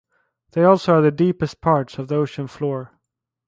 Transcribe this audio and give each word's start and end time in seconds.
They 0.53 0.63
also 0.63 0.95
are 0.95 1.01
the 1.01 1.11
deepest 1.11 1.61
parts 1.61 1.99
of 1.99 2.07
the 2.07 2.15
ocean 2.15 2.47
floor. 2.47 2.97